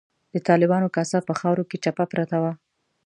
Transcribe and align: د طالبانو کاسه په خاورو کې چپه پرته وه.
د 0.33 0.35
طالبانو 0.47 0.91
کاسه 0.95 1.17
په 1.27 1.33
خاورو 1.39 1.67
کې 1.69 1.77
چپه 1.83 2.05
پرته 2.11 2.35
وه. 2.43 2.53